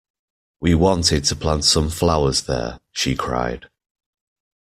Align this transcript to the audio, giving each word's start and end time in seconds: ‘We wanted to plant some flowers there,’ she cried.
‘We 0.59 0.73
wanted 0.73 1.25
to 1.25 1.35
plant 1.35 1.63
some 1.63 1.91
flowers 1.91 2.41
there,’ 2.41 2.79
she 2.91 3.15
cried. 3.15 3.69